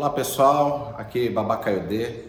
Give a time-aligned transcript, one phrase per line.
[0.00, 2.24] Olá pessoal, aqui Babacaiodê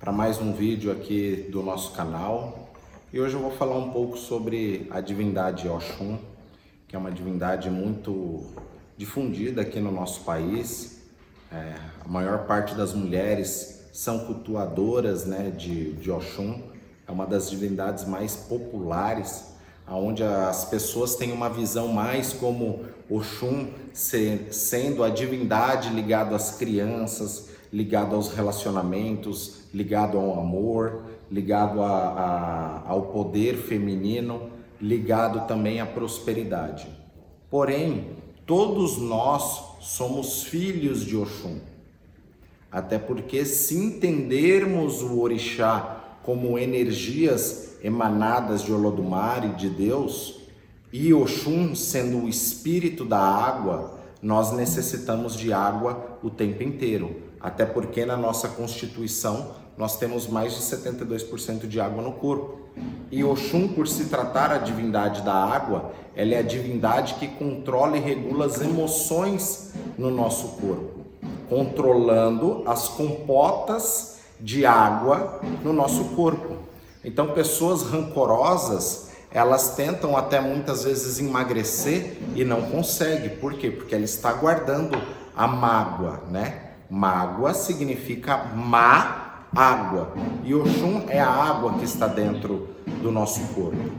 [0.00, 2.68] para mais um vídeo aqui do nosso canal.
[3.12, 6.18] E hoje eu vou falar um pouco sobre a divindade Oxum,
[6.88, 8.42] que é uma divindade muito
[8.96, 11.00] difundida aqui no nosso país.
[11.52, 11.74] É,
[12.04, 16.60] a maior parte das mulheres são cultuadoras né, de, de Oxum,
[17.06, 19.51] é uma das divindades mais populares
[19.88, 27.50] onde as pessoas têm uma visão mais como Oxum sendo a divindade ligado às crianças,
[27.72, 34.50] ligado aos relacionamentos, ligado ao amor, ligado a, a, ao poder feminino,
[34.80, 36.86] ligado também à prosperidade.
[37.50, 38.08] Porém,
[38.46, 41.58] todos nós somos filhos de Oxum.
[42.70, 50.40] Até porque se entendermos o orixá como energias emanadas de Olodumare, de Deus,
[50.92, 57.22] e Oxum sendo o espírito da água, nós necessitamos de água o tempo inteiro.
[57.40, 62.60] Até porque na nossa constituição nós temos mais de 72% de água no corpo.
[63.10, 67.96] E Oxum, por se tratar a divindade da água, ela é a divindade que controla
[67.96, 71.00] e regula as emoções no nosso corpo,
[71.48, 76.56] controlando as compotas de água no nosso corpo.
[77.04, 83.30] Então, pessoas rancorosas, elas tentam até muitas vezes emagrecer e não conseguem.
[83.30, 83.70] Por quê?
[83.70, 85.00] Porque ela está guardando
[85.34, 86.72] a mágoa, né?
[86.88, 90.12] Mágoa significa má água.
[90.44, 92.68] E Oxum é a água que está dentro
[93.02, 93.90] do nosso corpo.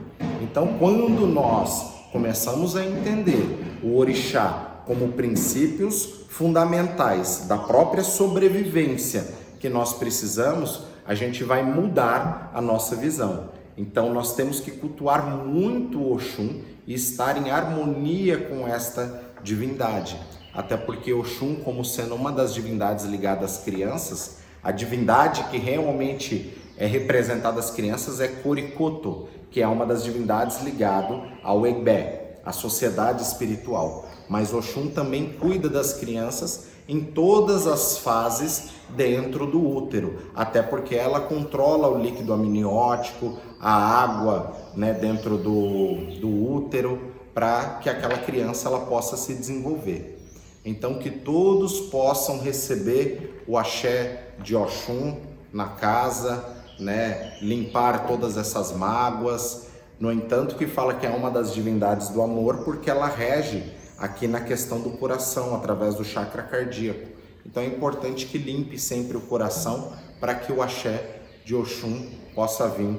[0.42, 9.28] Então, quando nós começamos a entender o orixá como princípios fundamentais da própria sobrevivência
[9.60, 13.50] que nós precisamos, a gente vai mudar a nossa visão.
[13.78, 20.20] Então nós temos que cultuar muito Oxum e estar em harmonia com esta divindade.
[20.54, 26.58] Até porque Oxum, como sendo uma das divindades ligadas às crianças, a divindade que realmente
[26.78, 32.52] é representada às crianças é Korikoto, que é uma das divindades ligado ao Egbé, a
[32.52, 34.08] sociedade espiritual.
[34.30, 40.96] Mas Oxum também cuida das crianças em todas as fases dentro do útero, até porque
[40.96, 48.18] ela controla o líquido amniótico, a água né, dentro do, do útero, para que aquela
[48.18, 50.20] criança ela possa se desenvolver.
[50.64, 55.18] Então que todos possam receber o axé de Oxum
[55.52, 56.44] na casa,
[56.80, 59.68] né, limpar todas essas mágoas.
[60.00, 63.64] No entanto, que fala que é uma das divindades do amor porque ela rege
[63.98, 67.08] aqui na questão do coração, através do chakra cardíaco.
[67.46, 72.68] Então é importante que limpe sempre o coração para que o axé de Oxum possa
[72.70, 72.98] vir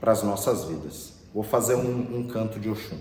[0.00, 1.12] para as nossas vidas.
[1.32, 2.98] Vou fazer um, um canto de Oxum.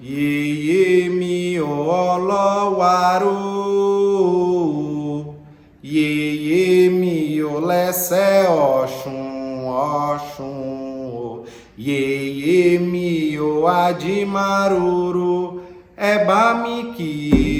[0.00, 3.34] Iê mi olowaru
[5.82, 8.14] Iê mi olese
[8.48, 11.44] Oxum Oxum
[13.70, 15.62] Adimaruru
[15.96, 17.57] é bamiki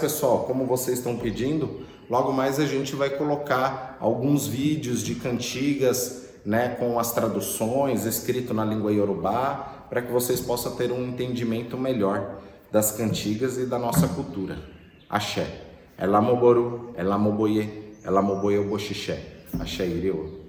[0.00, 6.28] pessoal, como vocês estão pedindo, logo mais a gente vai colocar alguns vídeos de cantigas,
[6.44, 11.76] né, com as traduções escrito na língua iorubá, para que vocês possam ter um entendimento
[11.76, 12.40] melhor
[12.72, 14.58] das cantigas e da nossa cultura.
[15.08, 15.46] Axé.
[16.00, 19.20] Elamoboru, Elamoboye, Elamoboye Boxixé.
[19.58, 20.39] Axé Ireu.